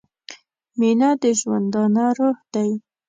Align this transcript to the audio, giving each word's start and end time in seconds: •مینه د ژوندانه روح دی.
•مینه 0.79 1.09
د 1.21 1.23
ژوندانه 1.39 2.05
روح 2.17 2.37
دی. 2.53 2.69